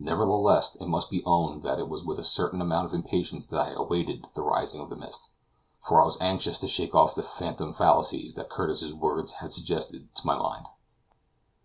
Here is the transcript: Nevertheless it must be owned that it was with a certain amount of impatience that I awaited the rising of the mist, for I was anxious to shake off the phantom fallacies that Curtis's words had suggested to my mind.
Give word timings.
Nevertheless 0.00 0.74
it 0.80 0.88
must 0.88 1.10
be 1.10 1.24
owned 1.24 1.62
that 1.62 1.78
it 1.78 1.88
was 1.88 2.04
with 2.04 2.18
a 2.18 2.24
certain 2.24 2.60
amount 2.60 2.86
of 2.86 2.92
impatience 2.92 3.46
that 3.46 3.68
I 3.68 3.70
awaited 3.70 4.26
the 4.34 4.42
rising 4.42 4.80
of 4.80 4.90
the 4.90 4.96
mist, 4.96 5.30
for 5.80 6.00
I 6.00 6.04
was 6.04 6.20
anxious 6.20 6.58
to 6.58 6.66
shake 6.66 6.92
off 6.92 7.14
the 7.14 7.22
phantom 7.22 7.72
fallacies 7.72 8.34
that 8.34 8.50
Curtis's 8.50 8.92
words 8.92 9.34
had 9.34 9.52
suggested 9.52 10.12
to 10.12 10.26
my 10.26 10.36
mind. 10.36 10.66